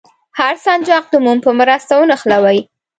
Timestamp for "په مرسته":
1.45-1.93